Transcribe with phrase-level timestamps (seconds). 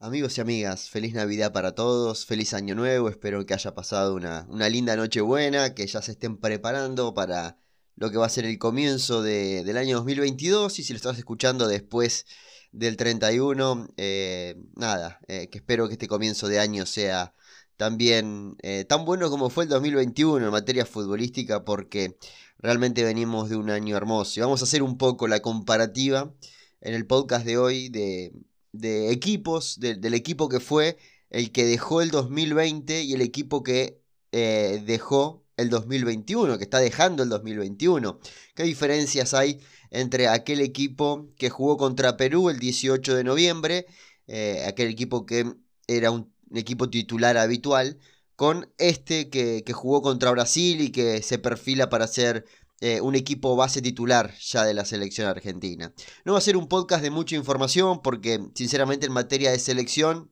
[0.00, 4.46] Amigos y amigas, feliz Navidad para todos, feliz Año Nuevo, espero que haya pasado una,
[4.48, 7.58] una linda noche buena, que ya se estén preparando para
[7.96, 11.18] lo que va a ser el comienzo de- del año 2022 y si lo estás
[11.18, 12.26] escuchando después
[12.70, 17.34] del 31, eh, nada, eh, que espero que este comienzo de año sea
[17.76, 22.16] también eh, tan bueno como fue el 2021 en materia futbolística porque
[22.58, 24.38] realmente venimos de un año hermoso.
[24.38, 26.32] Y vamos a hacer un poco la comparativa
[26.80, 28.32] en el podcast de hoy de
[28.72, 30.98] de equipos, de- del equipo que fue
[31.30, 34.00] el que dejó el 2020 y el equipo que
[34.32, 38.20] eh, dejó el 2021, que está dejando el 2021.
[38.54, 43.86] ¿Qué diferencias hay entre aquel equipo que jugó contra Perú el 18 de noviembre,
[44.26, 45.52] eh, aquel equipo que
[45.86, 47.98] era un equipo titular habitual,
[48.36, 52.44] con este que, que jugó contra Brasil y que se perfila para ser
[52.80, 55.92] eh, un equipo base titular ya de la selección argentina?
[56.24, 60.30] No va a ser un podcast de mucha información porque sinceramente en materia de selección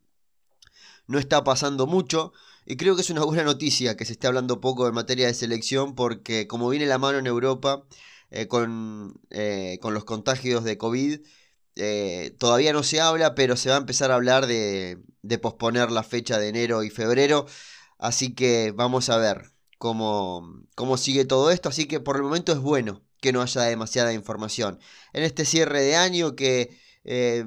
[1.06, 2.32] no está pasando mucho.
[2.66, 5.34] Y creo que es una buena noticia que se esté hablando poco en materia de
[5.34, 7.86] selección porque como viene la mano en Europa
[8.30, 11.20] eh, con, eh, con los contagios de COVID,
[12.38, 16.02] todavía no se habla, pero se va a empezar a hablar de, de posponer la
[16.02, 17.46] fecha de enero y febrero.
[17.98, 21.68] Así que vamos a ver cómo, cómo sigue todo esto.
[21.68, 24.78] Así que por el momento es bueno que no haya demasiada información.
[25.12, 27.44] En este cierre de año que eh,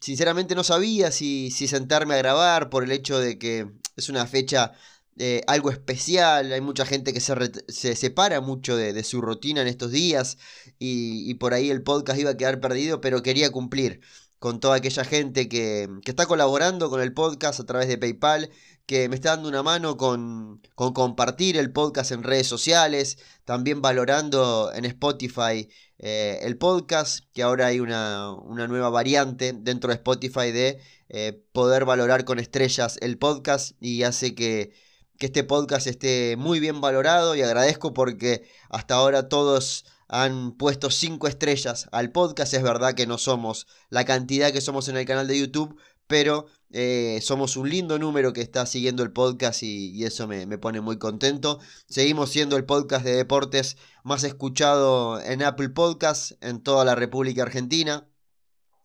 [0.00, 4.26] sinceramente no sabía si, si sentarme a grabar por el hecho de que es una
[4.26, 4.72] fecha
[5.18, 6.52] eh, algo especial.
[6.52, 7.34] Hay mucha gente que se,
[7.68, 10.38] se separa mucho de, de su rutina en estos días
[10.78, 14.00] y, y por ahí el podcast iba a quedar perdido, pero quería cumplir
[14.38, 18.50] con toda aquella gente que, que está colaborando con el podcast a través de PayPal,
[18.88, 23.82] que me está dando una mano con, con compartir el podcast en redes sociales, también
[23.82, 29.96] valorando en Spotify eh, el podcast, que ahora hay una, una nueva variante dentro de
[29.96, 34.72] Spotify de eh, poder valorar con estrellas el podcast y hace que,
[35.18, 40.90] que este podcast esté muy bien valorado y agradezco porque hasta ahora todos han puesto
[40.90, 42.54] 5 estrellas al podcast.
[42.54, 46.46] Es verdad que no somos la cantidad que somos en el canal de YouTube, pero
[46.70, 50.80] eh, somos un lindo número que está siguiendo el podcast y, eso me, me pone
[50.80, 51.60] muy contento.
[51.88, 57.42] Seguimos siendo el podcast de deportes más escuchado en Apple Podcasts en toda la República
[57.42, 58.08] Argentina.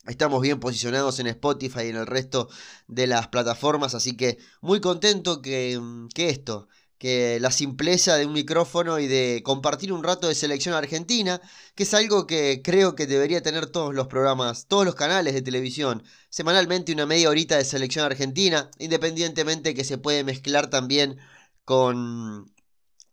[0.06, 2.50] Estamos bien posicionados en Spotify y en el resto
[2.88, 6.67] de las plataformas, así que muy contento que, mm, que esto,
[7.03, 11.41] que la simpleza de un micrófono y de compartir un rato de selección argentina,
[11.75, 15.42] que es algo que creo que debería tener todos los programas, todos los canales de
[15.42, 21.18] televisión, semanalmente una media horita de selección argentina, independientemente que se puede mezclar también
[21.66, 22.50] con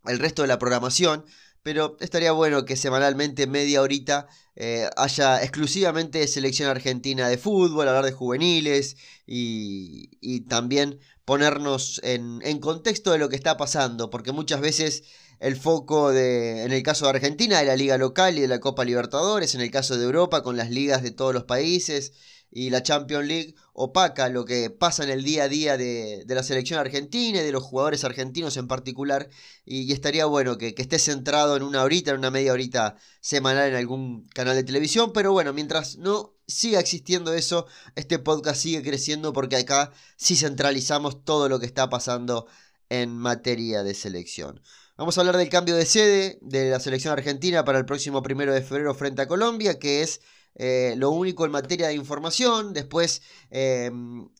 [0.04, 1.24] el resto de la programación.
[1.62, 8.04] Pero estaría bueno que semanalmente media horita eh, haya exclusivamente selección argentina de fútbol, hablar
[8.04, 8.96] de juveniles
[9.26, 11.00] y, y también
[11.30, 15.04] ponernos en, en contexto de lo que está pasando, porque muchas veces
[15.38, 18.58] el foco de, en el caso de Argentina, de la liga local y de la
[18.58, 22.14] Copa Libertadores, en el caso de Europa, con las ligas de todos los países
[22.50, 26.34] y la Champions League, opaca lo que pasa en el día a día de, de
[26.34, 29.28] la selección argentina y de los jugadores argentinos en particular,
[29.64, 32.96] y, y estaría bueno que, que esté centrado en una horita, en una media horita
[33.20, 38.60] semanal en algún canal de televisión, pero bueno, mientras no siga existiendo eso, este podcast
[38.60, 42.46] sigue creciendo porque acá sí centralizamos todo lo que está pasando
[42.88, 44.60] en materia de selección.
[44.96, 48.52] Vamos a hablar del cambio de sede de la selección argentina para el próximo primero
[48.52, 50.20] de febrero frente a Colombia, que es
[50.56, 52.74] eh, lo único en materia de información.
[52.74, 53.90] Después, eh,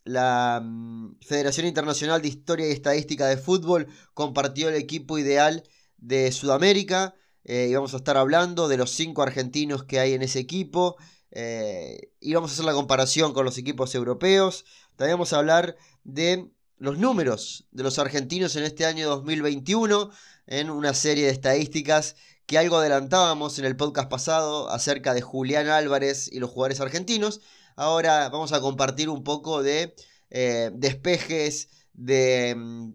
[0.05, 5.65] la mm, Federación Internacional de Historia y Estadística de Fútbol compartió el equipo ideal
[5.97, 7.15] de Sudamérica.
[7.45, 10.97] eh, y vamos a estar hablando de los cinco argentinos que hay en ese equipo.
[11.33, 14.65] Eh, y vamos a hacer la comparación con los equipos europeos.
[14.97, 20.11] También vamos a hablar de los números de los argentinos en este año 2021
[20.47, 25.69] en una serie de estadísticas que algo adelantábamos en el podcast pasado acerca de Julián
[25.69, 27.41] Álvarez y los jugadores argentinos.
[27.77, 29.95] Ahora vamos a compartir un poco de
[30.31, 32.93] eh, despejes, de mm,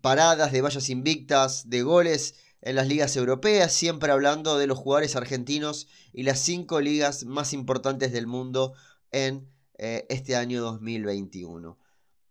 [0.00, 2.34] paradas, de vallas invictas, de goles
[2.66, 7.52] en las ligas europeas, siempre hablando de los jugadores argentinos y las cinco ligas más
[7.52, 8.74] importantes del mundo
[9.12, 9.48] en
[9.78, 11.78] eh, este año 2021.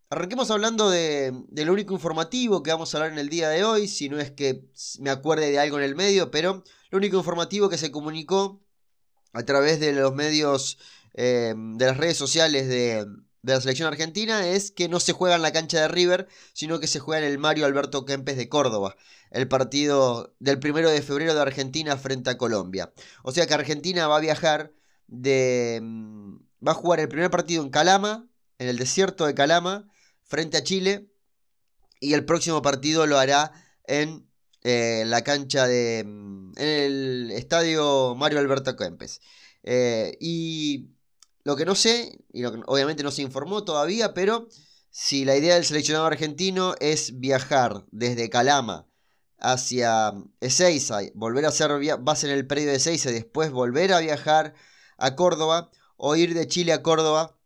[0.10, 3.88] Arranquemos hablando de, lo único informativo que vamos a hablar en el día de hoy,
[3.88, 7.70] si no es que me acuerde de algo en el medio, pero lo único informativo
[7.70, 8.62] que se comunicó
[9.32, 10.78] a través de los medios,
[11.14, 13.08] eh, de las redes sociales de,
[13.46, 16.80] de, la selección argentina es que no se juega en la cancha de River, sino
[16.80, 18.96] que se juega en el Mario Alberto Kempes de Córdoba,
[19.32, 22.94] el partido del primero de febrero de Argentina frente a Colombia.
[23.24, 24.74] O sea que Argentina va a viajar
[25.08, 25.80] de...
[26.66, 28.28] va a jugar el primer partido en Calama,
[28.58, 29.88] en el desierto de Calama
[30.24, 31.08] frente a Chile
[32.00, 33.52] y el próximo partido lo hará
[33.86, 34.28] en
[34.64, 36.04] eh, la cancha de...
[36.06, 39.22] Mm, en el estadio Mario Alberto Kempes.
[39.64, 40.95] Eh, y
[41.46, 44.50] lo que no sé, y obviamente no se informó todavía, pero
[44.90, 48.88] si la idea del seleccionado argentino es viajar desde Calama
[49.38, 54.00] hacia Ezeiza, volver a hacer base en el predio de Ezeiza y después volver a
[54.00, 54.56] viajar
[54.98, 57.38] a Córdoba, o ir de Chile a Córdoba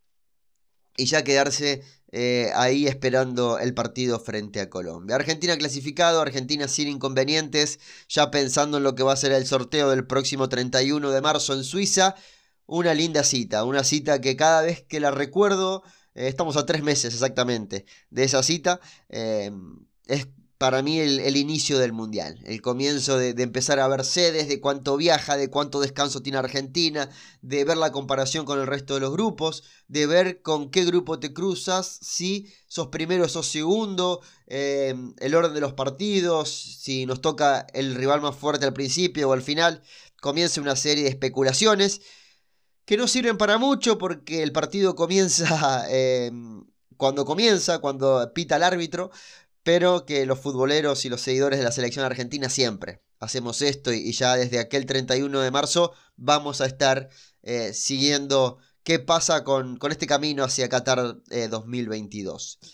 [0.96, 5.16] y ya quedarse eh, ahí esperando el partido frente a Colombia.
[5.16, 9.90] Argentina clasificado, Argentina sin inconvenientes, ya pensando en lo que va a ser el sorteo
[9.90, 12.16] del próximo 31 de marzo en Suiza.
[12.72, 15.82] Una linda cita, una cita que cada vez que la recuerdo,
[16.14, 18.80] eh, estamos a tres meses exactamente de esa cita,
[19.10, 19.52] eh,
[20.06, 20.28] es
[20.60, 24.98] para mí el, inicio del Mundial, el comienzo de, empezar a ver sedes, de cuánto
[24.98, 27.10] viaja, de cuánto descanso tiene Argentina,
[27.42, 31.18] de ver la comparación con el resto de los grupos, de ver con qué grupo
[31.20, 36.52] te cruzas, si sos primero sos segundo, eh, el orden de los partidos,
[36.82, 39.82] si nos toca el rival más fuerte al principio o al final,
[40.22, 42.02] comienza una serie de especulaciones
[42.90, 45.86] que no sirven para mucho porque el partido comienza...
[45.92, 46.32] Eh,
[46.98, 49.12] cuando comienza, cuando pita el árbitro,
[49.64, 54.12] pero que los futboleros y los seguidores de la selección argentina siempre hacemos esto y,
[54.12, 57.08] ya desde aquel 31 de marzo vamos a estar
[57.44, 61.16] eh, siguiendo qué pasa con, este camino hacia Qatar
[61.50, 62.60] 2022.
[62.62, 62.68] Eh,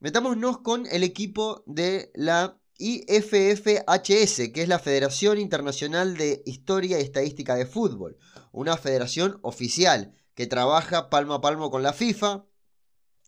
[0.00, 7.02] Metámonos con el equipo de la IFFHS, que es la Federación Internacional de Historia y
[7.02, 8.16] Estadística de Fútbol,
[8.52, 12.44] una federación oficial que trabaja palmo a palmo con la FIFA,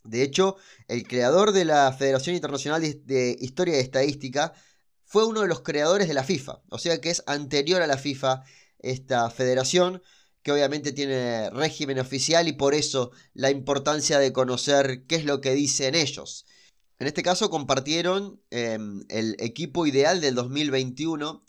[0.03, 4.53] de hecho, el creador de la Federación Internacional de Historia y Estadística
[5.05, 6.61] fue uno de los creadores de la FIFA.
[6.69, 8.43] O sea que es anterior a la FIFA
[8.79, 10.01] esta federación,
[10.41, 15.39] que obviamente tiene régimen oficial y por eso la importancia de conocer qué es lo
[15.39, 16.45] que dicen ellos.
[16.99, 21.45] En este caso compartieron em, el equipo ideal del 2021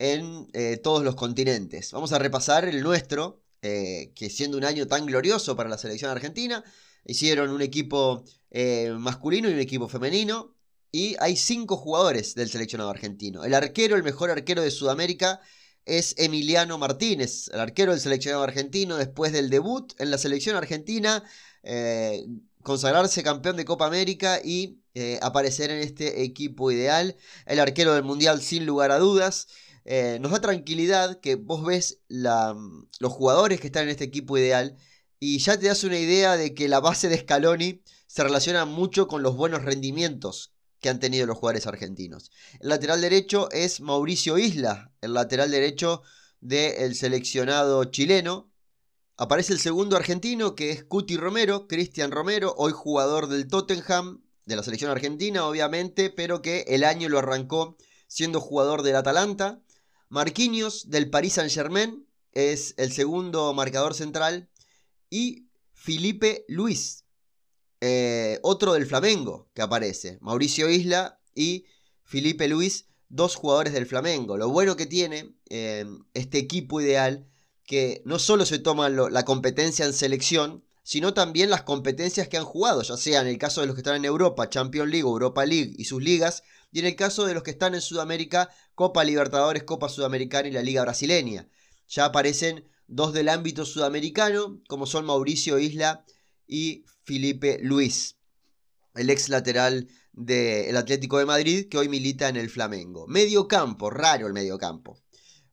[0.00, 1.92] en eh, todos los continentes.
[1.92, 6.10] Vamos a repasar el nuestro, eh, que siendo un año tan glorioso para la selección
[6.10, 6.64] argentina,
[7.02, 10.54] Hicieron un equipo eh, masculino y un equipo femenino.
[10.92, 13.42] Y hay cinco jugadores del seleccionado argentino.
[13.44, 15.40] El arquero, el mejor arquero de Sudamérica,
[15.86, 21.24] es Emiliano Martínez, el arquero del seleccionado argentino, después del debut en la selección argentina,
[21.62, 22.26] eh,
[22.62, 24.76] consagrarse campeón de Copa América y
[25.22, 27.16] aparecer en este equipo ideal.
[27.46, 29.46] El arquero del Mundial, sin lugar a dudas.
[29.84, 34.76] Nos da tranquilidad que vos ves los jugadores que están en este equipo ideal
[35.18, 39.06] y ya te das una idea de que la base de Scaloni se relaciona mucho
[39.06, 42.32] con los buenos rendimientos que han tenido los jugadores argentinos.
[42.58, 46.02] El lateral derecho es Mauricio Isla, el lateral derecho
[46.40, 48.50] del seleccionado chileno.
[49.18, 54.56] Aparece el segundo argentino que es Cuti Romero, Cristian Romero, hoy jugador del Tottenham, de
[54.56, 59.60] la selección argentina obviamente, pero que el año lo arrancó siendo jugador del Atalanta.
[60.10, 64.50] Marquinhos del Paris Saint Germain es el segundo marcador central
[65.08, 67.04] y Felipe Luis,
[67.80, 70.18] eh, otro del Flamengo que aparece.
[70.20, 71.64] Mauricio Isla y
[72.02, 74.36] Felipe Luis, dos jugadores del Flamengo.
[74.36, 77.28] Lo bueno que tiene eh, este equipo ideal,
[77.64, 82.44] que no solo se toma la competencia en selección, sino también las competencias que han
[82.44, 85.46] jugado, ya sea en el caso de los que están en Europa, Champions League, Europa
[85.46, 89.04] League y sus ligas, y en el caso de los que están en Sudamérica, Copa
[89.04, 91.48] Libertadores, Copa Sudamericana y la Liga Brasileña.
[91.88, 96.04] Ya aparecen dos del ámbito sudamericano, como son Mauricio Isla
[96.46, 98.16] y Felipe Luis,
[98.94, 103.06] el ex lateral del Atlético de Madrid que hoy milita en el Flamengo.
[103.06, 104.98] Medio campo, raro el medio campo,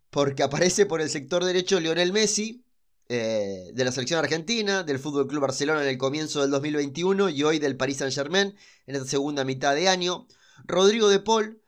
[0.10, 2.64] porque aparece por el sector derecho Lionel Messi,
[3.10, 7.44] eh, de la selección argentina, del Fútbol Club Barcelona en el comienzo del 2021 y
[7.44, 8.54] hoy del Paris Saint Germain
[8.86, 10.28] en esta segunda mitad de año.
[10.66, 11.62] Rodrigo de Paul,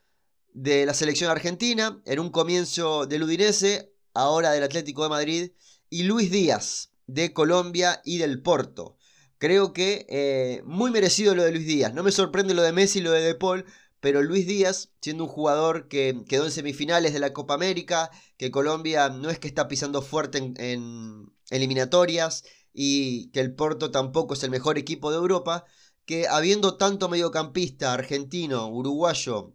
[0.53, 5.51] de la selección argentina, en un comienzo del Udinese, ahora del Atlético de Madrid,
[5.89, 8.97] y Luis Díaz, de Colombia y del Porto.
[9.37, 11.93] Creo que eh, muy merecido lo de Luis Díaz.
[11.93, 13.65] No me sorprende lo de Messi y lo de De Paul,
[14.01, 18.51] pero Luis Díaz, siendo un jugador que quedó en semifinales de la Copa América, que
[18.51, 22.43] Colombia no es que está pisando fuerte en, en eliminatorias
[22.73, 25.65] y que el Porto tampoco es el mejor equipo de Europa,
[26.09, 29.53] que habiendo tanto mediocampista argentino, uruguayo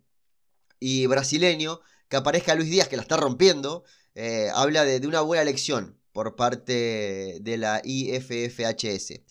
[0.79, 3.83] y brasileño, que aparezca Luis Díaz que la está rompiendo,
[4.15, 9.25] eh, habla de, una buena elección por parte de la IFFHS.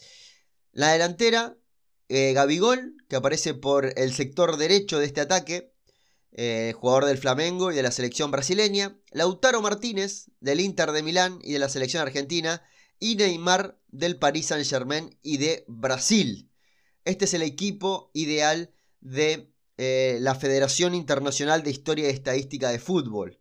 [0.73, 1.55] La delantera,
[2.09, 5.71] eh, Gabigol, que aparece por el sector derecho de este ataque,
[6.33, 8.99] eh, jugador del Flamengo y de la selección brasileña.
[9.11, 12.61] Lautaro Martínez, del Inter de Milán y de la selección argentina,
[12.99, 16.49] y Neymar del Paris Saint Germain y de Brasil.
[17.05, 22.79] Este es el equipo ideal de eh, la Federación Internacional de Historia y Estadística de
[22.79, 23.39] Fútbol,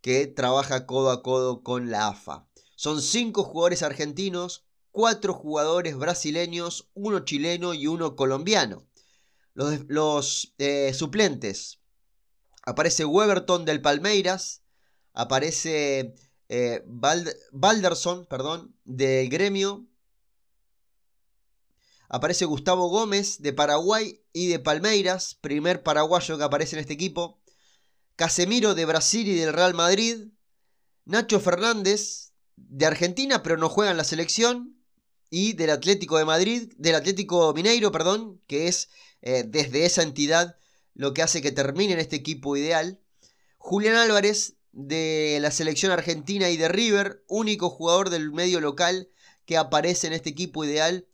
[0.00, 2.48] que trabaja codo a codo con la AFA.
[2.76, 8.86] Son cinco jugadores argentinos, cuatro jugadores brasileños, uno chileno y uno colombiano.
[9.54, 11.80] Los, eh, suplentes.
[12.62, 14.62] Aparece Weberton del Palmeiras.
[15.12, 16.14] Aparece
[16.48, 19.89] eh, Balderson, perdón, del Gremio.
[22.12, 27.40] Aparece Gustavo Gómez de Paraguay y de Palmeiras, primer paraguayo que aparece en este equipo.
[28.16, 30.26] Casemiro de Brasil y del Real Madrid.
[31.04, 34.76] Nacho Fernández de Argentina, pero no juega en la selección.
[35.30, 38.88] Y del Atlético de Madrid, del Atlético Mineiro, perdón, que es
[39.22, 40.56] eh, desde esa entidad
[40.94, 42.98] lo que hace que termine en este equipo ideal.
[43.56, 49.10] Julián Álvarez de la selección argentina y de River, único jugador del medio local
[49.44, 51.06] que aparece en este equipo ideal.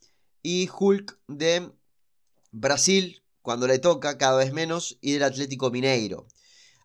[0.48, 1.72] Y Hulk de
[2.52, 6.28] Brasil, cuando le toca, cada vez menos, y del Atlético Mineiro.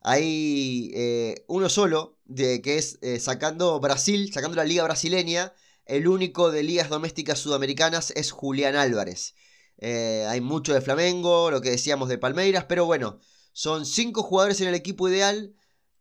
[0.01, 5.53] Hay eh, uno solo, de, que es eh, sacando Brasil, sacando la liga brasileña,
[5.85, 9.35] el único de ligas domésticas sudamericanas es Julián Álvarez.
[9.77, 13.19] Eh, hay mucho de Flamengo, lo que decíamos de Palmeiras, pero bueno,
[13.53, 15.53] son cinco jugadores en el equipo ideal,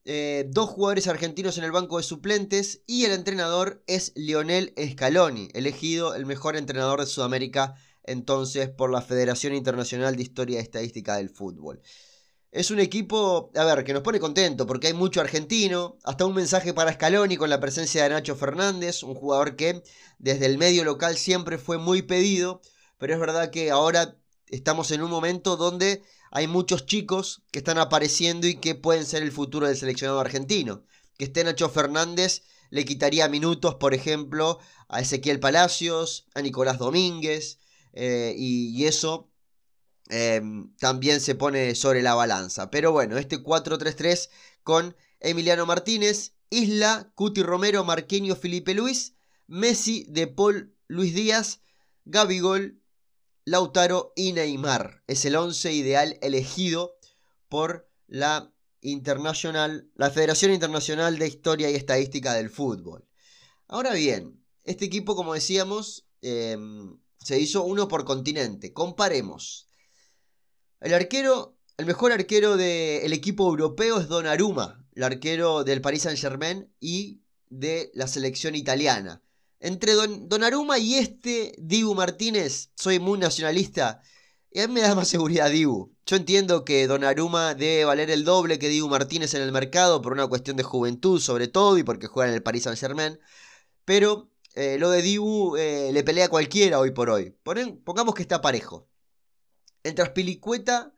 [0.05, 5.49] eh, dos jugadores argentinos en el banco de suplentes y el entrenador es Lionel Scaloni,
[5.55, 11.17] elegido el mejor entrenador de Sudamérica entonces por la Federación Internacional de Historia y Estadística
[11.17, 11.83] del Fútbol.
[12.51, 16.35] Es un equipo, a ver, que nos pone contento porque hay mucho argentino, hasta un
[16.35, 19.83] mensaje para Scaloni con la presencia de Nacho Fernández, un jugador que
[20.19, 22.61] desde el medio local siempre fue muy pedido
[23.01, 27.79] pero es verdad que ahora estamos en un momento donde hay muchos chicos que están
[27.79, 30.85] apareciendo y que pueden ser el futuro del seleccionado argentino.
[31.19, 37.59] Que esté Nacho Fernández le quitaría minutos, por ejemplo, a Ezequiel Palacios, a Nicolás Domínguez,
[37.93, 39.29] eh, y, eso
[40.09, 42.71] em, también se pone sobre la balanza.
[42.71, 44.31] Pero bueno, este 4-3-3
[44.63, 49.15] con Emiliano Martínez, Isla, Cuti Romero, Marquinhos, Felipe Luis,
[49.49, 51.61] Messi, De Paul, Luis Díaz,
[52.05, 52.80] Gabigol,
[53.45, 55.03] Lautaro y Neymar.
[55.07, 56.97] Es el 11 ideal elegido
[57.49, 63.07] por la Internacional, la Federación Internacional de Historia y Estadística del Fútbol.
[63.69, 68.73] Ahora bien, este equipo, como decíamos, em, se hizo uno por continente.
[68.73, 69.69] Comparemos.
[70.81, 76.73] El arquero, el mejor arquero del equipo europeo es Donnarumma, el arquero del Paris Saint-Germain
[76.81, 79.23] y de la selección italiana.
[79.61, 84.01] Entre Don, Donnarumma y este Dibu Martínez, soy muy nacionalista.
[84.51, 85.95] Y a mí me da más seguridad Dibu.
[86.07, 90.13] Yo entiendo que Donnarumma debe valer el doble que Dibu Martínez en el mercado por
[90.13, 93.21] una cuestión de juventud sobre todo y porque juega en el Paris Saint Germain.
[93.85, 97.37] Pero eh, lo de Dibu eh, le pelea a cualquiera hoy por hoy.
[97.85, 98.89] pongamos que está parejo.
[99.85, 100.95] Entre Aspilicueta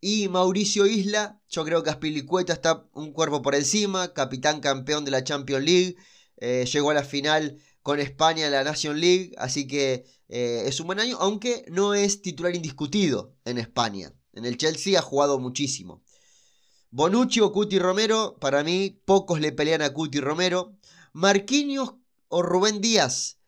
[0.00, 5.12] y Mauricio Isla, yo creo que Aspilicueta está un cuerpo por encima, capitán campeón de
[5.12, 5.96] la Champions League,
[6.38, 10.80] eh, llegó a la final con España en la Nation League, así que eh, es
[10.80, 14.14] un buen año, aunque no es titular indiscutido en España.
[14.32, 16.02] En el Chelsea ha jugado muchísimo.
[16.90, 20.76] Bonucci o Cuti Romero, para mí pocos le pelean a Cuti Romero.
[21.12, 21.94] Marquinhos
[22.28, 23.38] o Rubén Díaz,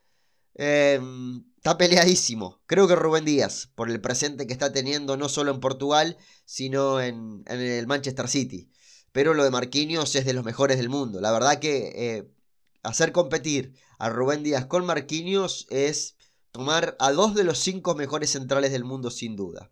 [0.54, 2.60] em, está peleadísimo.
[2.66, 7.00] Creo que Rubén Díaz, por el presente que está teniendo no solo en Portugal, sino
[7.00, 8.70] en, el Manchester City.
[9.12, 11.20] Pero lo de Marquinhos es de los mejores del mundo.
[11.20, 12.30] La verdad que eh,
[12.82, 16.16] hacer competir a Rubén Díaz con Marquinhos es
[16.50, 19.70] tomar a dos de los cinco mejores centrales del mundo sin duda.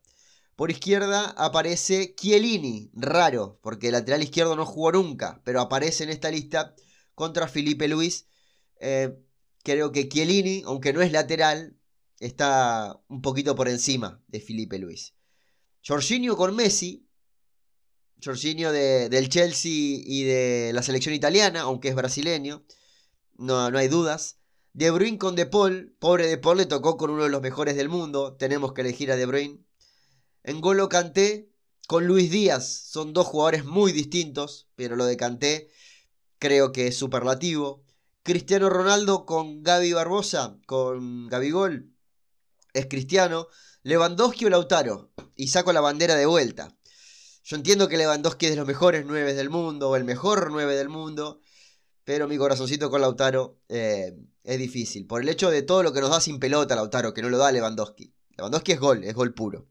[0.56, 6.10] Por izquierda aparece Chiellini, raro, porque el lateral izquierdo no jugó nunca, pero aparece en
[6.10, 6.74] esta lista
[7.14, 8.26] contra Felipe Luis.
[8.80, 9.16] Eh,
[9.62, 11.76] creo que Chiellini, aunque no es lateral,
[12.18, 15.14] está un poquito por encima de Felipe Luis.
[15.86, 17.08] Jorginho con Messi.
[18.24, 22.64] Jorginho del Chelsea y de la selección italiana, aunque es brasileño
[23.42, 24.38] no, no hay dudas.
[24.72, 27.76] De Bruyne con De Paul, pobre De Paul le tocó con uno de los mejores
[27.76, 29.60] del mundo, tenemos que elegir a De Bruyne.
[30.44, 31.50] Golo Kanté
[31.86, 35.68] con Luis Díaz, son dos jugadores muy distintos, pero lo de Kanté
[36.38, 37.84] creo que es superlativo.
[38.22, 41.92] Cristiano Ronaldo con Gaby Barbosa, con Gol
[42.72, 43.48] es Cristiano.
[43.84, 46.72] Lewandowski o Lautaro, y saco la bandera de vuelta.
[47.42, 50.76] Yo entiendo que Lewandowski es de los mejores nueve del mundo, o el mejor nueve
[50.76, 51.40] del mundo,
[52.04, 55.06] pero mi corazoncito con Lautaro eh, es difícil.
[55.06, 57.38] Por el hecho de todo lo que nos da sin pelota Lautaro, que no lo
[57.38, 58.12] da Lewandowski.
[58.36, 59.68] Lewandowski es gol, es gol puro.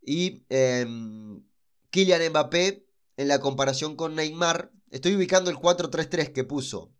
[0.00, 1.44] Y em,
[1.90, 6.94] Kylian Mbappé, en la comparación con Neymar, estoy ubicando el 4-3-3 que puso.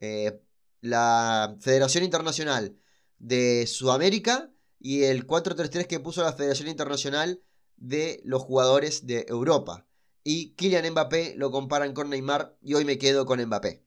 [0.00, 0.40] Eh,
[0.80, 2.76] la Federación Internacional
[3.18, 7.42] de Sudamérica y el 4-3-3 que puso la Federación Internacional
[7.76, 9.86] de los jugadores de Europa.
[10.22, 13.84] Y Kylian Mbappé lo comparan con Neymar y hoy me quedo con Mbappé.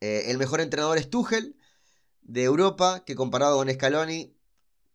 [0.00, 1.56] Eh, el mejor entrenador es Tuchel
[2.22, 4.34] de Europa, que comparado con Scaloni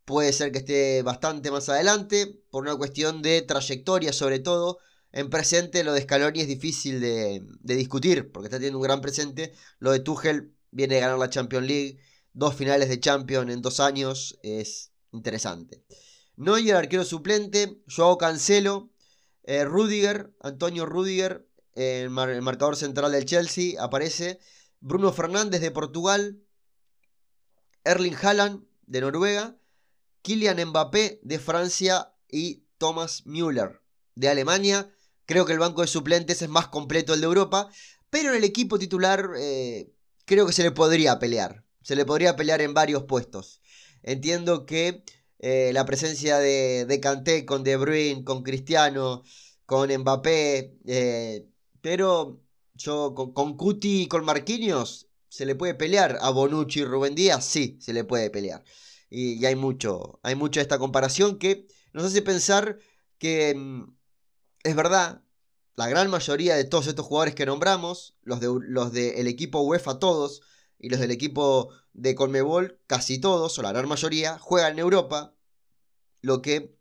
[0.06, 4.80] puede ser que esté bastante más adelante, por una cuestión de trayectoria sobre todo.
[5.12, 9.54] En presente lo de Scaloni es difícil de, discutir, porque está teniendo un gran presente.
[9.80, 12.00] Lo de Tuchel viene a ganar la Champions League,
[12.34, 15.84] dos finales de Champions en dos años, es interesante.
[16.38, 18.90] el arquero suplente, Joao Cancelo,
[19.44, 24.40] eh, Rudiger, Antonio Rudiger, el, marcador central del Chelsea, aparece.
[24.86, 26.44] Bruno Fernández de Portugal,
[27.86, 29.58] Erling Haaland de Noruega,
[30.24, 33.82] Kylian Mbappé de Francia y Thomas Müller
[34.16, 34.94] de Alemania.
[35.26, 37.70] Creo que el banco de suplentes es más completo el de Europa,
[38.10, 39.90] pero en el equipo titular eh,
[40.26, 41.64] creo que se le podría pelear.
[41.82, 43.62] Se le podría pelear en varios puestos.
[44.02, 45.06] Entiendo que
[45.40, 49.24] eh, la presencia de, de Kanté con De Bruyne, con Cristiano,
[49.66, 51.48] con Mbappé, eh,
[51.80, 52.43] pero
[52.84, 56.18] yo con, Cuti y con Marquinhos se le puede pelear.
[56.22, 58.64] A Bonucci y Rubén Díaz sí, se le puede pelear.
[59.10, 62.78] Y, hay mucho, hay mucho esta comparación que nos hace pensar
[63.18, 63.96] que mm,
[64.64, 65.24] es verdad,
[65.76, 70.00] la gran mayoría de todos estos jugadores que nombramos, los del de, los equipo UEFA
[70.00, 70.42] todos,
[70.78, 75.36] y los del equipo de Conmebol, casi todos, o la gran mayoría, juegan en Europa,
[76.22, 76.76] lo que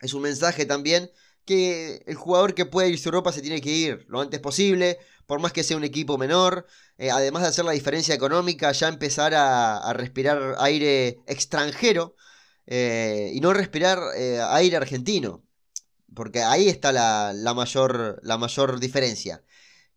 [0.00, 1.10] es un mensaje también
[1.48, 4.98] que el jugador que puede irse a Europa se tiene que ir lo antes posible,
[5.24, 6.66] por más que sea un equipo menor,
[6.98, 12.14] eh, además de hacer la diferencia económica, ya empezar a, respirar aire extranjero
[12.66, 15.42] eh, y no respirar eh, aire argentino,
[16.14, 19.42] porque ahí está la, mayor, la mayor diferencia,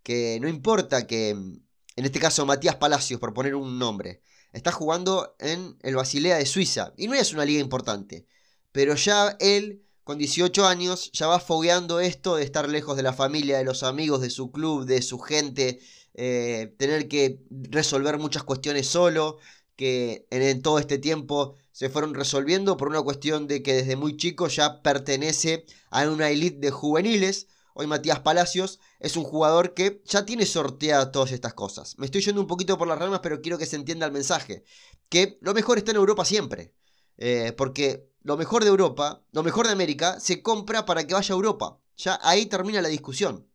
[0.03, 1.65] que no importa que en
[1.97, 4.21] este caso Matías Palacios, por poner un nombre,
[4.53, 6.93] está jugando en el Basilea de Suiza.
[6.95, 8.25] Y no es una liga importante.
[8.71, 13.13] Pero ya él, con 18 años, ya va fogueando esto de estar lejos de la
[13.13, 15.79] familia, de los amigos, de su club, de su gente.
[16.13, 19.37] Eh, tener que resolver muchas cuestiones solo.
[19.75, 24.17] Que en, todo este tiempo se fueron resolviendo por una cuestión de que desde muy
[24.17, 30.01] chico ya pertenece a una elite de juveniles Hoy Matías Palacios es un jugador que
[30.05, 31.97] ya tiene sorteadas todas estas cosas.
[31.97, 34.63] Me estoy yendo un poquito por las ramas, pero quiero que se entienda el mensaje.
[35.09, 36.73] Que lo mejor está en Europa siempre.
[37.17, 41.33] Eh, porque lo mejor de Europa, lo mejor de América, se compra para que vaya
[41.33, 41.79] a Europa.
[41.97, 43.47] Ya ahí termina la discusión.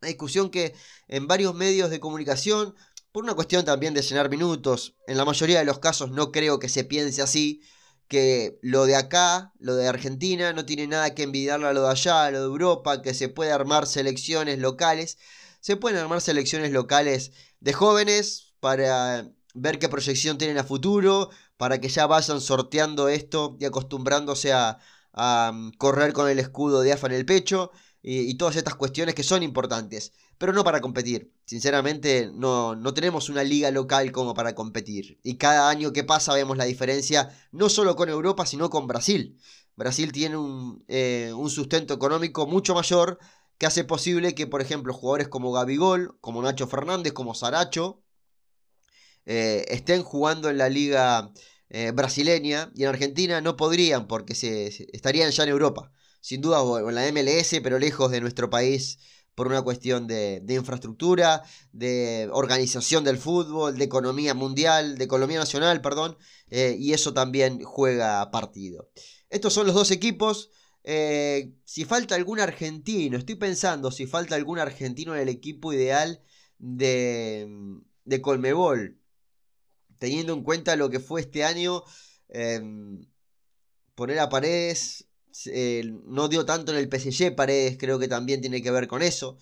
[0.00, 0.74] Una discusión que
[1.08, 2.74] en varios medios de comunicación,
[3.12, 6.58] por una cuestión también de llenar minutos, en la mayoría de los casos no creo
[6.58, 7.62] que se piense así,
[8.08, 11.90] que lo de acá, lo de Argentina, no tiene nada que envidiarle a lo de
[11.90, 15.18] allá, a lo de Europa, que se puede armar selecciones locales.
[15.60, 21.80] Se pueden armar selecciones locales de jóvenes para ver qué proyección tienen a futuro, para
[21.80, 24.78] que ya vayan sorteando esto y acostumbrándose a,
[25.52, 27.70] mm, correr con el escudo de AFA en el pecho
[28.02, 31.32] y, todas estas cuestiones que son importantes, pero no para competir.
[31.46, 35.18] Sinceramente, no, no tenemos una liga local como para competir.
[35.22, 39.38] Y cada año que pasa vemos la diferencia, no solo con Europa, sino con Brasil.
[39.76, 43.18] Brasil tiene un, eh, un sustento económico mucho mayor
[43.58, 48.03] que hace posible que, por ejemplo, jugadores como Gabigol, como Nacho Fernández, como Saracho,
[49.26, 51.32] eh, estén jugando en la liga
[51.70, 56.60] eh, brasileña y en Argentina no podrían porque se, estarían ya en Europa sin duda
[56.80, 58.98] en la MLS, pero lejos de nuestro país
[59.34, 65.82] por una cuestión de, infraestructura, de organización del fútbol, de economía mundial, de economía nacional,
[65.82, 66.16] perdón,
[66.48, 68.90] eh, y eso también juega partido.
[69.28, 70.50] Estos son los dos equipos.
[70.84, 76.22] Si falta algún argentino, estoy pensando si falta algún argentino en el equipo ideal
[76.58, 77.48] de,
[78.04, 78.98] de Colmebol,
[79.98, 81.82] teniendo en cuenta lo que fue este año,
[82.28, 82.60] eh,
[83.94, 85.06] poner a Paredes,
[86.06, 89.38] no dio tanto en el PSG, Paredes creo que también tiene que ver con eso.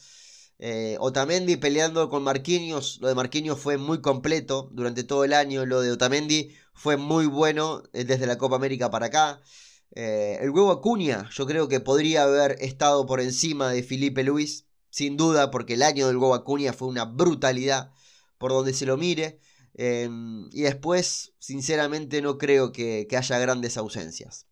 [0.65, 5.67] Eh, Otamendi peleando con Marquinhos, lo de Marquinhos fue muy completo durante todo el año,
[5.67, 9.41] lo de Otamendi fue muy bueno eh, desde la Copa América para acá.
[9.95, 14.67] Eh, el huevo Acuña, yo creo que podría haber estado por encima de Felipe Luis,
[14.89, 17.91] sin duda, porque el año del huevo Acuña fue una brutalidad
[18.39, 19.41] por donde se lo mire.
[19.75, 24.47] Y después, sinceramente, no creo que haya grandes ausencias.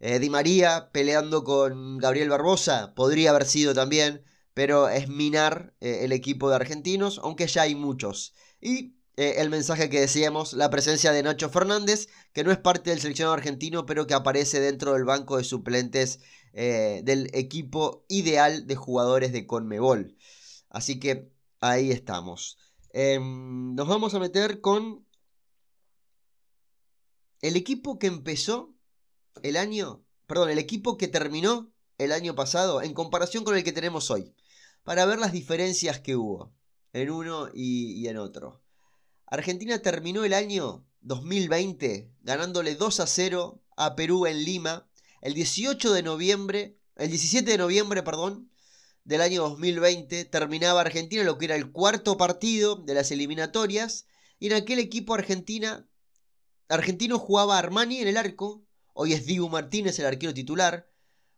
[0.00, 6.00] Eh, Di María peleando con Gabriel Barbosa, podría haber sido también, pero es minar eh,
[6.02, 8.34] el equipo de argentinos, aunque ya hay muchos.
[8.60, 12.90] Y eh, el mensaje que decíamos, la presencia de Nacho Fernández, que no es parte
[12.90, 16.20] del seleccionado argentino, pero que aparece dentro del banco de suplentes
[16.52, 20.16] del equipo ideal de jugadores de Conmebol.
[20.68, 22.58] Así que ahí estamos.
[22.96, 25.04] Em, nos vamos a meter con
[27.42, 28.72] el equipo que empezó
[29.42, 33.72] el año, perdón, el equipo que terminó el año pasado en comparación con el que
[33.72, 34.32] tenemos hoy,
[34.84, 36.54] para ver las diferencias que hubo
[36.92, 38.62] en uno y, en otro.
[39.26, 44.88] Argentina terminó el año 2020 ganándole 2 a 0 a Perú en Lima
[45.20, 48.52] el 18 de noviembre, el 17 de noviembre, perdón,
[49.04, 54.06] del año 2020 terminaba Argentina lo que era el cuarto partido de las eliminatorias
[54.38, 55.86] y en aquel equipo Argentina
[56.68, 58.64] argentino jugaba Armani en el arco,
[58.94, 60.88] hoy es Dibu Martínez el arquero titular,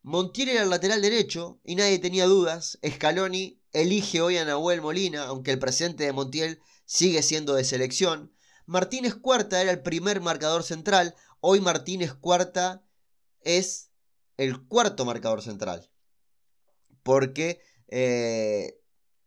[0.06, 2.78] Montiel era el lateral derecho y nadie tenía dudas.
[2.88, 8.32] Scaloni elige hoy a Nahuel Molina, aunque el presidente de Montiel sigue siendo de selección.
[8.66, 11.16] Martínez Cuarta era el primer marcador central.
[11.40, 12.84] Hoy Martínez Cuarta
[13.40, 13.90] es
[14.36, 15.90] el cuarto marcador central.
[17.06, 18.80] Porque eh,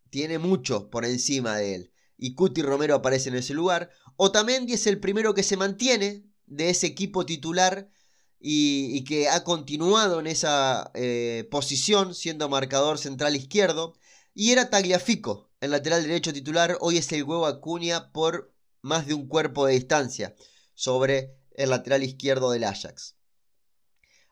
[0.10, 1.94] tiene mucho por encima de él.
[2.18, 3.90] Y Cuti Romero aparece en ese lugar.
[4.18, 7.90] Otamendi es el primero que se mantiene de ese equipo titular
[8.38, 13.96] y, que ha continuado en esa eh, posición siendo marcador central izquierdo.
[14.34, 16.78] Y era Tagliafico, el lateral derecho titular.
[16.82, 20.36] Hoy es el huevo Acuña por más de un cuerpo de distancia
[20.74, 23.16] sobre el lateral izquierdo del Ajax.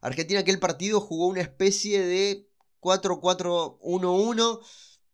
[0.02, 2.47] Argentina aquel partido jugó una especie de
[2.88, 4.60] 4-4-1-1.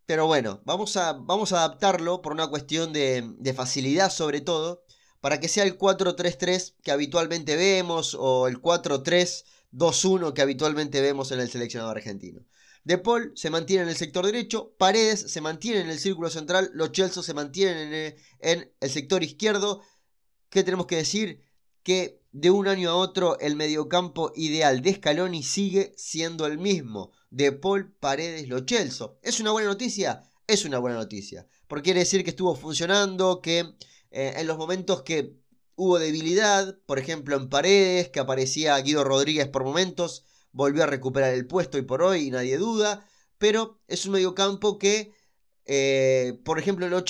[0.06, 4.84] Pero bueno, vamos a, vamos a adaptarlo por una cuestión de, facilidad sobre todo
[5.22, 11.40] para que sea el 4-3-3 que habitualmente vemos o el 4-3-2-1 que habitualmente vemos en
[11.40, 12.46] el seleccionado argentino.
[12.84, 16.70] De Paul se mantiene en el sector derecho, Paredes se mantiene en el círculo central,
[16.74, 17.94] los Chelsea se mantienen
[18.40, 19.82] en el, sector izquierdo.
[20.50, 21.40] ¿Qué tenemos que decir?
[21.82, 27.14] Que de un año a otro el mediocampo ideal de Scaloni sigue siendo el mismo.
[27.34, 29.08] De Paul, Paredes, Lo Chelsea.
[29.24, 30.22] ¿Es una buena noticia?
[30.46, 31.48] Es una buena noticia.
[31.67, 33.74] Porque quiere decir que estuvo funcionando, que
[34.12, 35.36] eh, en los momentos que
[35.76, 41.34] hubo debilidad, por ejemplo en paredes, que aparecía Guido Rodríguez por momentos, volvió a recuperar
[41.34, 45.15] el puesto y por hoy nadie duda, pero es un mediocampo que,
[45.65, 47.04] eh, por ejemplo en Lo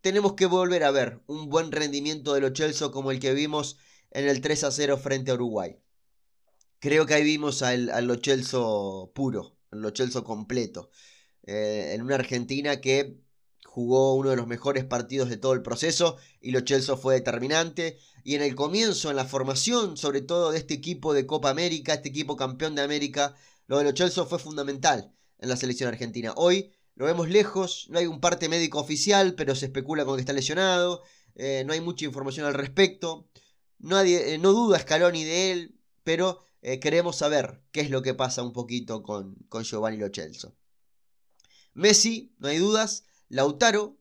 [0.00, 3.78] tenemos que volver a ver un buen rendimiento de Lo como el que vimos
[4.12, 5.76] en el 3 a 0 frente a Uruguay.
[6.80, 8.18] Creo que ahí vimos al, al Lo
[9.12, 10.90] puro, el Lo completo,
[11.42, 13.20] eh, en una Argentina que
[13.66, 17.98] jugó uno de los mejores partidos de todo el proceso y Lo Chelsea fue determinante.
[18.24, 21.92] Y en el comienzo, en la formación, sobre todo de este equipo de Copa América,
[21.92, 23.34] este equipo campeón de América,
[23.66, 26.32] lo de Lo Chelsea fue fundamental en la selección argentina.
[26.36, 30.20] Hoy lo vemos lejos, no hay un parte médico oficial, pero se especula con que
[30.20, 31.02] está lesionado,
[31.34, 33.28] eh, no hay mucha información al respecto.
[33.78, 38.14] Nadie, eh, no duda Scaloni de él, pero eh, queremos saber qué es lo que
[38.14, 40.52] pasa un poquito con, con Giovanni Lo Chelsea.
[41.74, 43.96] Messi, no hay dudas, Lautaro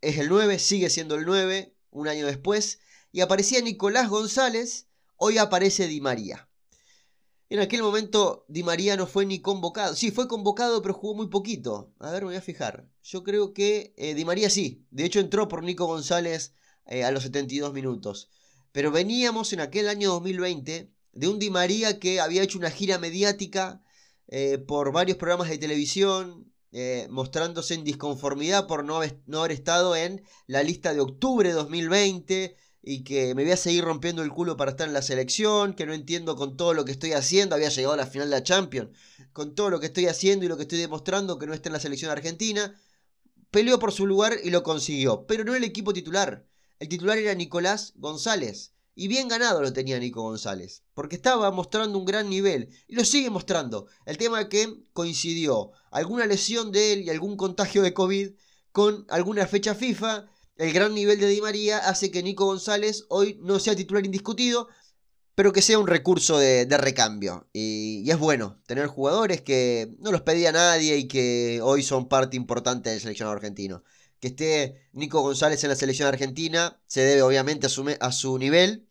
[0.00, 2.80] es el 9, sigue siendo el 9 un año después.
[3.12, 6.48] Y aparecía Nicolás González, hoy aparece Di María.
[7.48, 9.94] En aquel momento Di María no fue ni convocado.
[9.94, 11.94] Sí, fue convocado, pero jugó muy poquito.
[12.00, 12.88] A ver, me voy a fijar.
[13.02, 14.84] Yo creo que eh, Di María sí.
[14.90, 16.52] De hecho, entró por Nico González
[16.86, 18.28] eh, a los 72 minutos.
[18.72, 22.98] Pero veníamos en aquel año 2020 de un Di María que había hecho una gira
[22.98, 23.82] mediática
[24.28, 30.22] eh, por varios programas de televisión, eh, mostrándose en disconformidad por no haber, estado en
[30.46, 34.56] la lista de octubre de 2020 y que me voy a seguir rompiendo el culo
[34.56, 37.70] para estar en la selección, que no entiendo con todo lo que estoy haciendo, había
[37.70, 38.90] llegado a la final de la Champions,
[39.32, 41.72] con todo lo que estoy haciendo y lo que estoy demostrando que no está en
[41.72, 42.78] la selección argentina,
[43.50, 46.46] peleó por su lugar y lo consiguió, pero no el equipo titular.
[46.78, 51.98] El titular era Nicolás González, y bien ganado lo tenía Nico González, porque estaba mostrando
[51.98, 53.88] un gran nivel y lo sigue mostrando.
[54.06, 58.30] El tema que coincidió alguna lesión de él y algún contagio de COVID
[58.72, 60.30] con alguna fecha FIFA.
[60.56, 64.68] El gran nivel de Di María hace que Nico González hoy no sea titular indiscutido,
[65.34, 67.50] pero que sea un recurso de, recambio.
[67.52, 72.08] Y, y, es bueno tener jugadores que no los pedía nadie y que hoy son
[72.08, 73.84] parte importante del seleccionado argentino
[74.20, 78.38] que esté Nico González en la selección argentina se debe obviamente a su, a su
[78.38, 78.85] nivel,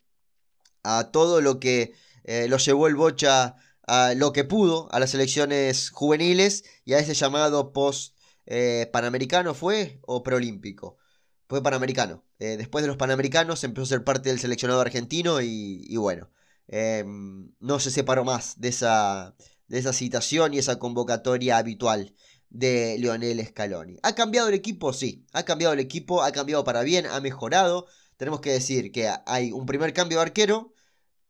[0.86, 1.94] a todo lo que
[2.24, 6.98] eh, lo llevó el Bocha a lo que pudo a las selecciones juveniles y a
[6.98, 10.96] ese llamado post eh, panamericano fue o preolímpico.
[11.48, 12.24] Fue panamericano.
[12.38, 16.30] Eh, después de los panamericanos empezó a ser parte del seleccionado argentino y, bueno,
[16.68, 19.36] em, no se separó más de esa,
[19.68, 22.14] de esa citación y esa convocatoria habitual
[22.50, 23.98] de Leonel Scaloni.
[24.02, 24.92] ¿Ha cambiado el equipo?
[24.92, 27.86] Sí, ha cambiado el equipo, ha cambiado para bien, ha mejorado.
[28.16, 30.72] Tenemos que decir que hay un primer cambio de arquero,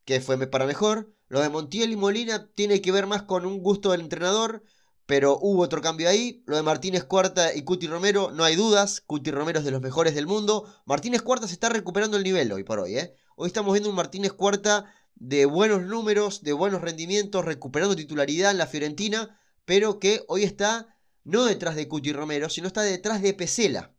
[0.07, 1.12] que fue para mejor.
[1.29, 4.62] Lo de Montiel y Molina tiene que ver más con un gusto del entrenador,
[5.05, 6.42] pero hubo otro cambio ahí.
[6.47, 9.03] Lo de Martínez Cuarta y Cuti Romero, no hay dudas.
[9.03, 10.73] Cuti Romero es de los mejores del mundo.
[10.87, 12.97] Martínez Cuarta se está recuperando el nivel hoy por hoy.
[12.97, 13.14] ¿eh?
[13.35, 18.59] Hoy estamos viendo un Martínez Cuarta de buenos números, de buenos rendimientos, recuperando titularidad en
[18.59, 23.35] la Fiorentina, pero que hoy está no detrás de Cuti Romero, sino está detrás de
[23.35, 23.92] Pesela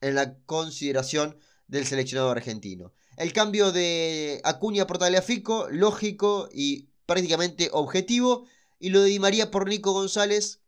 [0.00, 2.94] en la consideración del seleccionado argentino.
[3.20, 8.46] El cambio de Acuña por Tagliafico, lógico y prácticamente objetivo.
[8.78, 10.62] Y lo de Di María por Nico González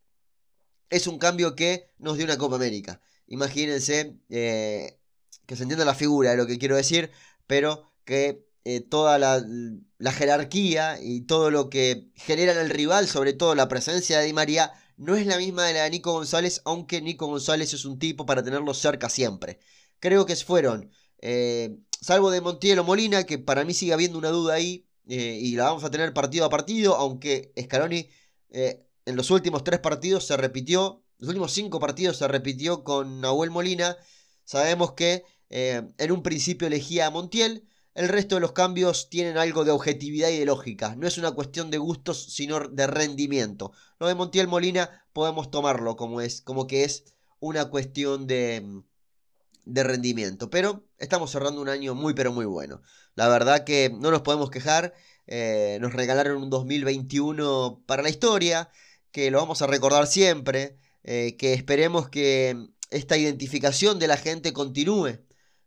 [0.91, 3.01] es un cambio que nos dio una Copa América.
[3.27, 4.99] Imagínense eh,
[5.47, 7.11] que se entienda la figura de lo que quiero decir,
[7.47, 9.43] pero que eh, toda la,
[9.97, 14.27] la, jerarquía y todo lo que genera en el rival, sobre todo la presencia de
[14.27, 17.87] Di María, no es la misma de la de Nico González, aunque Nico González es
[17.87, 19.59] un tipo para tenerlo cerca siempre.
[20.01, 20.91] Creo que fueron,
[21.23, 25.39] eh, salvo de Montiel o Molina, que para mí sigue habiendo una duda ahí, eh,
[25.41, 28.09] y la vamos a tener partido a partido, aunque Scaloni
[28.51, 33.21] eh, en los últimos tres partidos se repitió, los últimos cinco partidos se repitió con
[33.21, 33.97] Nahuel Molina.
[34.45, 39.65] Sabemos que en un principio elegía a Montiel, el resto de los cambios tienen algo
[39.65, 40.97] de objetividad y de lógica.
[40.97, 43.73] No es una cuestión de gustos, sino de rendimiento.
[44.01, 47.05] Lo de Montiel Molina podemos tomarlo como, es, como que es
[47.39, 48.83] una cuestión de,
[49.65, 50.51] de rendimiento.
[50.51, 52.83] Pero estamos cerrando un año muy, pero muy bueno.
[53.15, 54.95] La verdad que no nos podemos quejar.
[55.27, 58.71] Eh, nos regalaron un 2021 para la historia,
[59.13, 60.77] que lo vamos a recordar siempre.
[61.05, 65.19] Eh, que esperemos que esta identificación de la gente continúe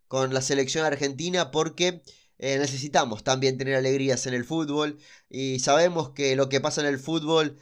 [0.08, 2.02] con la selección argentina porque
[2.38, 4.98] eh, necesitamos también tener alegrías en el fútbol
[5.30, 7.58] y sabemos que lo que pasa en el fútbol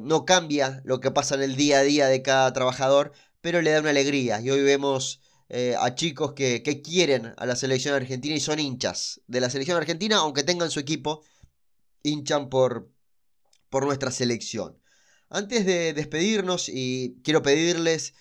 [0.00, 3.70] no cambia lo que pasa en el día a día de cada trabajador, pero le
[3.70, 8.34] da una alegría y hoy vemos eh, a chicos que, quieren a la selección argentina
[8.34, 11.22] y son hinchas de la selección argentina, aunque tengan su equipo,
[12.02, 12.90] hinchan por,
[13.70, 14.78] por nuestra selección.
[15.30, 18.14] Antes de despedirnos y quiero pedirles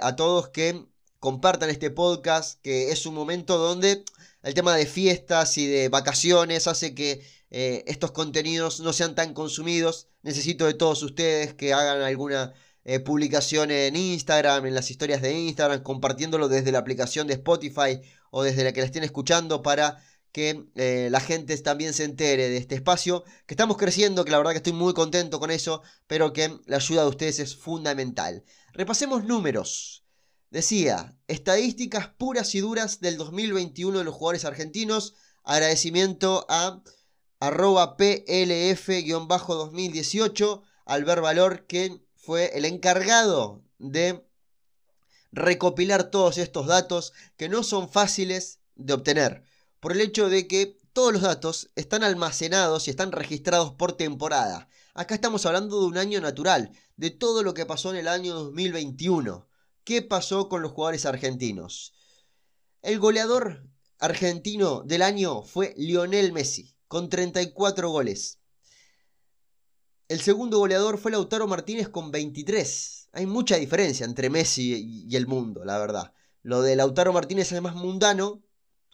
[0.00, 0.84] a todos que
[1.22, 4.04] compartan este podcast, que es un momento donde
[4.42, 9.34] el tema de fiestas y de vacaciones hace que eh, estos contenidos no sean tan
[9.34, 10.08] consumidos.
[10.22, 12.54] Necesito de todos ustedes que hagan alguna
[12.84, 18.00] eh, publicación en Instagram, en las historias de Instagram, compartiéndolo desde la aplicación de Spotify
[18.30, 22.48] o desde la que la estén escuchando para que eh, la gente también se entere
[22.48, 25.82] de este espacio, que estamos creciendo, que la verdad que estoy muy contento con eso,
[26.06, 28.42] pero que la ayuda de ustedes es fundamental.
[28.72, 30.06] Repasemos números.
[30.50, 35.14] Decía, estadísticas puras y duras del 2021 de los jugadores argentinos.
[35.44, 36.82] Agradecimiento a
[37.40, 40.62] arroba PLF-2018,
[41.04, 44.24] ver Valor, que fue el encargado de
[45.32, 49.42] recopilar todos estos datos que no son fáciles de obtener,
[49.80, 54.68] por el hecho de que todos los datos están almacenados y están registrados por temporada.
[54.94, 58.34] Acá estamos hablando de un año natural, de todo lo que pasó en el año
[58.34, 59.48] 2021.
[59.82, 61.92] ¿Qué pasó con los jugadores argentinos?
[62.82, 63.66] El goleador
[63.98, 68.38] argentino del año fue Lionel Messi, con 34 goles.
[70.12, 73.08] El segundo goleador fue Lautaro Martínez con 23.
[73.14, 76.12] Hay mucha diferencia entre Messi y el mundo, la verdad.
[76.42, 78.44] Lo de Lautaro Martínez es más mundano,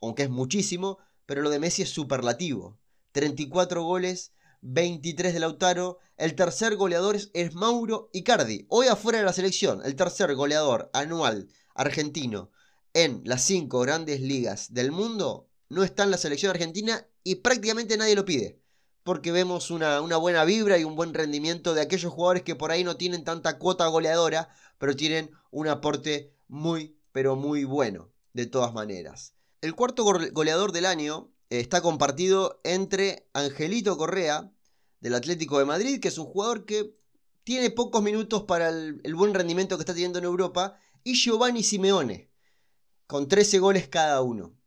[0.01, 2.79] aunque es muchísimo, pero lo de Messi es superlativo.
[3.11, 5.99] 34 goles 23 de Lautaro.
[6.17, 8.67] El tercer goleador es Mauro Icardi.
[8.69, 12.53] Hoy afuera de la selección, el tercer goleador anual argentino
[12.95, 17.97] en las cinco grandes ligas del mundo no está en la selección argentina y prácticamente
[17.97, 18.58] nadie lo pide.
[19.09, 22.85] Porque vemos una, buena vibra y un buen rendimiento de aquellos jugadores que por ahí
[22.85, 28.75] no tienen tanta cuota goleadora, pero tienen un aporte muy, pero muy bueno, de todas
[28.75, 29.33] maneras.
[29.63, 34.53] El cuarto goleador del año está compartido entre Angelito Correa,
[35.01, 36.95] del Atlético de Madrid, que es un jugador que
[37.45, 42.31] tiene pocos minutos para el, buen rendimiento que está teniendo en Europa, y Giovanni Simeone,
[43.07, 44.58] con 13 goles cada uno.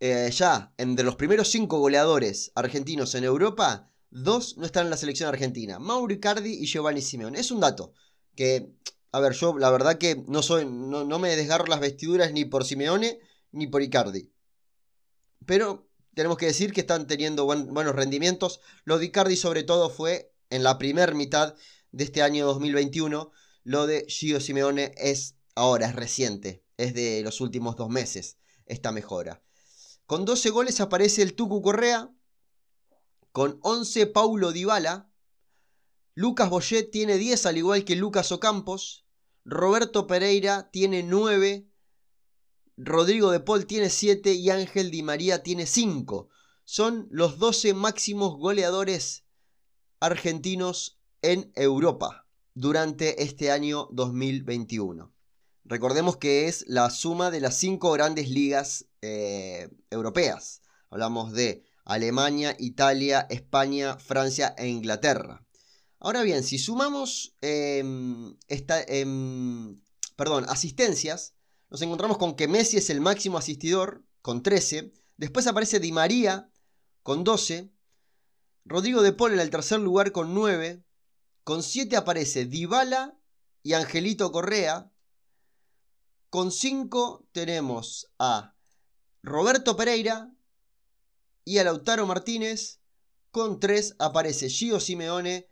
[0.00, 4.96] Eh, ya, entre los primeros 5 goleadores argentinos en Europa, dos no están en la
[4.96, 7.38] selección argentina, Mauro Icardi y Giovanni Simeone.
[7.38, 7.94] Es un dato
[8.34, 8.70] que,
[9.12, 12.44] a ver, yo la verdad que no, soy, no, no me desgarro las vestiduras ni
[12.44, 13.20] por Simeone
[13.52, 14.30] ni por Icardi.
[15.46, 18.60] Pero tenemos que decir que están teniendo buenos rendimientos.
[18.84, 21.54] Lo de Icardi sobre todo fue en la primera mitad
[21.92, 23.30] de este año 2021.
[23.64, 28.92] Lo de Gio Simeone es ahora, es reciente, es de los últimos dos meses esta
[28.92, 29.43] mejora.
[30.06, 32.14] Con 12 goles aparece el Tucu Correa,
[33.32, 35.10] con 11 Paulo Dybala,
[36.14, 39.06] Lucas Boyet tiene 10 al igual que Lucas Ocampos,
[39.44, 41.68] Roberto Pereira tiene 9,
[42.76, 46.28] Rodrigo de Paul tiene 7 y Ángel Di María tiene 5.
[46.64, 49.24] Son los 12 máximos goleadores
[50.00, 52.24] argentinos en Europa.
[52.56, 55.13] durante este año 2021.
[55.64, 60.60] Recordemos que es la suma de las cinco grandes ligas eh, europeas.
[60.90, 65.44] Hablamos de Alemania, Italia, España, Francia e Inglaterra.
[65.98, 69.80] Ahora bien, si sumamos em, em,
[70.16, 71.34] perdón, asistencias,
[71.70, 74.92] nos encontramos con que Messi es el máximo asistidor con 13.
[75.16, 76.50] Después aparece Di María
[77.02, 77.70] con 12.
[78.66, 80.84] Rodrigo de Paul en el tercer lugar con 9.
[81.42, 83.18] Con 7 aparece Dybala
[83.62, 84.90] y Angelito Correa.
[86.34, 88.56] Con 5 tenemos a
[89.22, 90.34] Roberto Pereira
[91.44, 92.80] y a Lautaro Martínez.
[93.30, 95.48] Con 3 aparece Gio Simeone,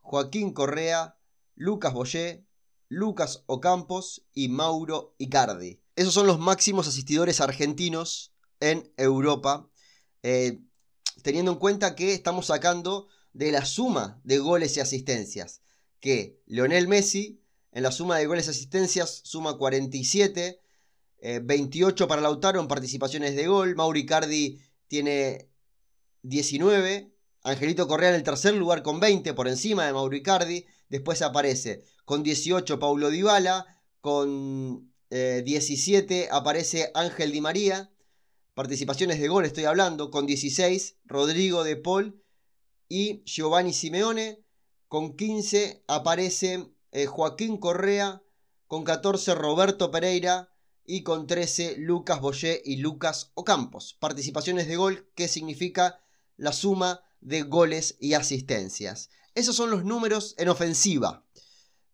[0.00, 1.16] Joaquín Correa,
[1.54, 2.44] Lucas Boyé,
[2.90, 5.80] Lucas Ocampos y Mauro Icardi.
[5.96, 9.70] Esos son los máximos asistidores argentinos en Europa,
[10.22, 10.60] eh,
[11.22, 15.62] teniendo en cuenta que estamos sacando de la suma de goles y asistencias,
[15.98, 17.39] que Leonel Messi
[17.72, 20.60] en la suma de goles y asistencias suma 47,
[21.42, 25.48] 28 eh, para Lautaro en participaciones de gol, Mauro Icardi tiene
[26.22, 31.22] 19, Angelito Correa en el tercer lugar con 20 por encima de Mauro Icardi, después
[31.22, 37.90] aparece con 18 Paulo Dybala, con 17 eh, aparece Ángel Di María,
[38.54, 42.22] participaciones de gol estoy hablando, con 16 Rodrigo de Paul
[42.88, 44.42] y Giovanni Simeone,
[44.88, 48.22] con 15 aparece eh, Joaquín Correa,
[48.66, 50.52] con 14 Roberto Pereira
[50.84, 53.96] y con 13 Lucas Boyé y Lucas Ocampos.
[54.00, 56.00] Participaciones de gol que significa
[56.36, 59.10] la suma de goles y asistencias.
[59.34, 61.24] Esos son los números en ofensiva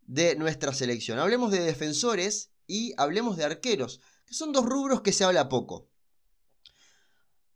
[0.03, 1.19] de nuestra selección.
[1.19, 5.89] Hablemos de defensores y hablemos de arqueros, que son dos rubros que se habla poco.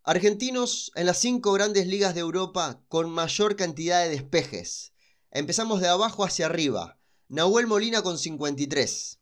[0.03, 4.93] Argentinos en las cinco grandes ligas de Europa con mayor cantidad de despejes.
[5.31, 7.00] Empezamos de abajo hacia arriba.
[7.31, 9.21] Nahuel Molina con 53.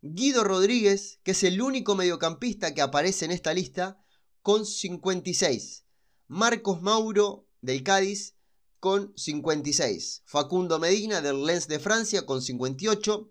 [0.00, 4.02] Guido Rodríguez, que es el único mediocampista que aparece en esta lista,
[4.40, 5.84] con 56.
[6.26, 8.34] Marcos Mauro del Cádiz
[8.78, 10.22] con 56.
[10.24, 13.28] Facundo Medina del Lens de Francia con 58.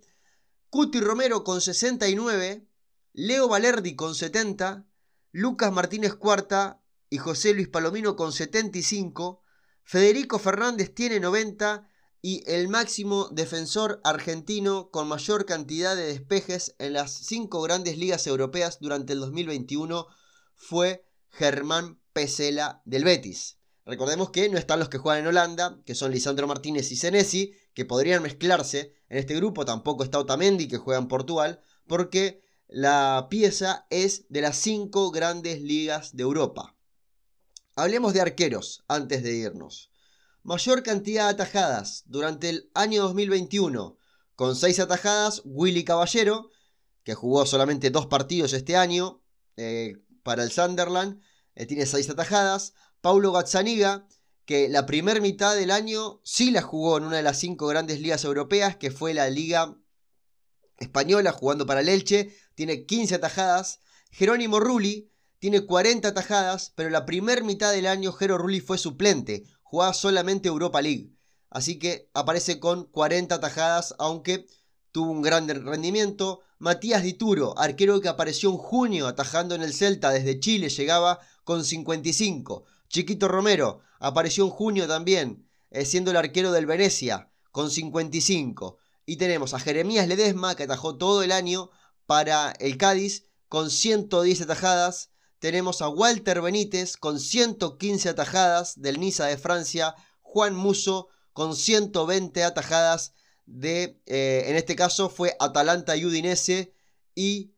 [0.69, 2.67] Cuti Romero con 69.
[3.13, 4.85] Leo Valerdi con 70.
[5.31, 9.41] Lucas Martínez Cuarta y José Luis Palomino con 75.
[9.83, 11.89] Federico Fernández tiene 90
[12.21, 18.27] y el máximo defensor argentino con mayor cantidad de despejes en las cinco grandes ligas
[18.27, 20.07] europeas durante el 2021
[20.55, 23.57] fue Germán Pesela del Betis.
[23.85, 27.53] Recordemos que no están los que juegan en Holanda, que son Lisandro Martínez y Senesi,
[27.73, 29.65] que podrían mezclarse en este grupo.
[29.65, 35.61] Tampoco está Otamendi, que juega en Portugal, porque la pieza es de las cinco grandes
[35.61, 36.75] ligas de Europa.
[37.75, 39.89] Hablemos de arqueros antes de irnos.
[40.43, 43.97] Mayor cantidad de atajadas durante el año 2021.
[44.35, 46.49] Con seis atajadas, Willy Caballero,
[47.03, 49.21] que jugó solamente dos partidos este año
[49.57, 51.21] eh, para el Sunderland,
[51.55, 52.73] eh, tiene seis atajadas.
[53.01, 54.07] Paulo Gazzaniga,
[54.45, 57.99] que la primera mitad del año sí la jugó en una de las cinco grandes
[57.99, 59.77] ligas europeas, que fue la Liga
[60.77, 63.81] Española, jugando para el Elche, tiene 15 atajadas.
[64.09, 69.43] Jerónimo Rulli tiene 40 atajadas, pero la primera mitad del año Jero Rulli fue suplente,
[69.69, 71.11] jugaba solamente Europa League.
[71.51, 74.47] Así que aparece con 40 atajadas, aunque
[74.91, 76.41] tuvo un gran rendimiento.
[76.57, 81.63] Matías Dituro, arquero que apareció en junio atajando en el Celta desde Chile, llegaba con
[81.63, 82.63] 55.
[82.89, 88.77] Chiquito Romero apareció en junio también, eh, siendo el arquero del Venecia, con 55.
[89.05, 91.69] Y tenemos a Jeremías Ledesma, que atajó todo el año
[92.07, 95.11] para el Cádiz, con 110 atajadas.
[95.39, 99.95] Tenemos a Walter Benítez, con 115 atajadas del Niza de Francia.
[100.21, 103.13] Juan Muso, con 120 atajadas
[103.45, 106.73] de, eh, en este caso fue Atalanta y Udinese.
[107.15, 107.53] Y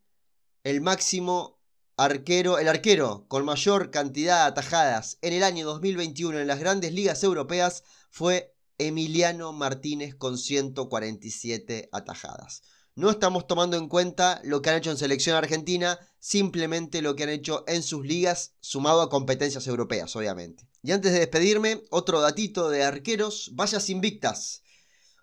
[0.64, 1.60] el máximo
[1.98, 6.94] arquero, el arquero con mayor cantidad de atajadas en el año 2021 en las grandes
[6.94, 12.64] ligas europeas fue Emiliano Martínez con 147 atajadas.
[12.94, 17.24] No estamos tomando en cuenta lo que han hecho en selección argentina, simplemente lo que
[17.24, 20.68] han hecho en sus ligas, sumado a competencias europeas, obviamente.
[20.84, 24.64] Y antes de despedirme, otro datito de arqueros, vallas invictas.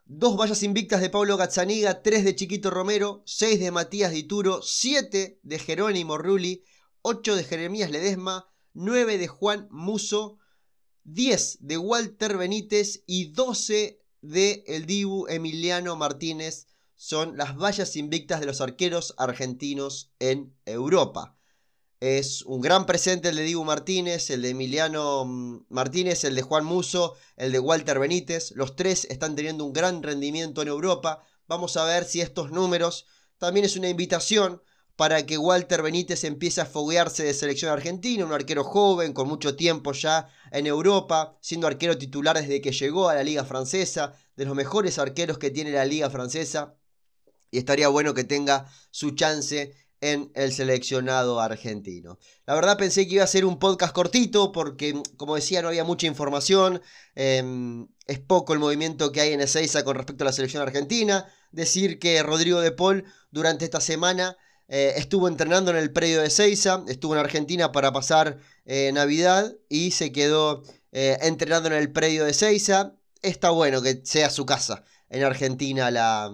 [0.07, 5.39] Dos vallas invictas de Pablo Gazzaniga, tres de Chiquito Romero, seis de Matías Dituro, siete
[5.43, 6.65] de Jerónimo Rulli,
[7.03, 10.39] ocho de Jeremías Ledesma, nueve de Juan Muso,
[11.05, 16.67] diez de Walter Benítez y doce de el Dibu Emiliano Martínez.
[17.01, 21.39] Son las vallas invictas de los arqueros argentinos en Europa.
[22.01, 26.43] Es un gran presente el de Dibu Martínez, el de Emiliano mm, Martínez, el de
[26.43, 28.51] Juan Muso, el de Walter Benítez.
[28.57, 31.23] Los tres están teniendo un gran rendimiento en Europa.
[31.47, 33.07] Vamos a ver si estos números
[33.39, 34.61] también es una invitación
[34.97, 39.55] para que Walter Benítez empiece a foguearse de selección argentina, un arquero joven, con mucho
[39.55, 44.47] tiempo ya en Europa, siendo arquero titular desde que llegó a la liga francesa, de
[44.47, 46.75] los mejores arqueros que tiene la liga francesa,
[47.51, 52.19] y estaría bueno que tenga su chance en el seleccionado argentino.
[52.47, 55.85] La verdad pensé que iba a ser un podcast cortito porque, como decía, no había
[55.85, 56.81] mucha información.
[57.15, 61.27] Em, es poco el movimiento que hay en Ezeiza con respecto a la selección argentina.
[61.51, 64.37] Decir que Rodrigo de Paul durante esta semana
[64.69, 69.57] eh, estuvo entrenando en el predio de Seiza, estuvo en Argentina para pasar eh, Navidad
[69.71, 72.95] y se quedó eh, entrenando en el predio de Seiza.
[73.23, 76.31] Está bueno que sea su casa en Argentina la,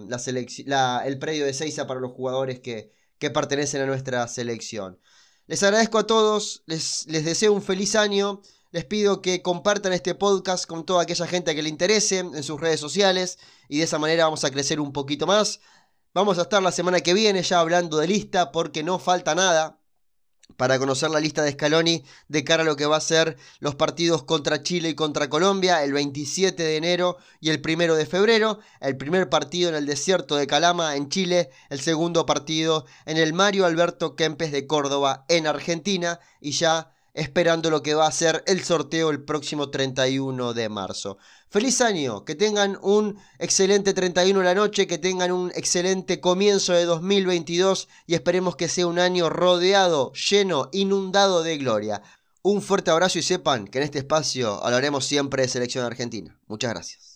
[1.05, 5.01] el predio de Seiza para los jugadores que, que, pertenecen a nuestra selección.
[5.47, 8.41] Les agradezco a todos, les, les deseo un feliz año.
[8.71, 12.61] Les pido que compartan este podcast con toda aquella gente que le interese en sus
[12.61, 15.61] redes sociales y de esa manera vamos a crecer un poquito más.
[16.13, 19.79] Vamos a estar la semana que viene ya hablando de lista porque no falta nada
[20.57, 23.75] para conocer la lista de Scaloni de cara a lo que va a ser los
[23.75, 28.59] partidos contra Chile y contra Colombia el 27 de enero y el 1 de febrero.
[28.81, 33.33] El primer partido en el desierto de Calama en Chile, el segundo partido en el
[33.33, 38.43] Mario Alberto Kempes de Córdoba en Argentina y ya esperando lo que va a ser
[38.47, 41.17] el sorteo el próximo 31 de marzo.
[41.49, 46.73] Feliz año, que tengan un excelente 31 de la noche, que tengan un excelente comienzo
[46.73, 52.03] de 2022 y esperemos que sea un año rodeado, lleno, inundado de gloria.
[52.43, 56.37] Un fuerte abrazo y sepan que en este espacio hablaremos siempre de selección argentina.
[56.47, 57.14] Muchas gracias.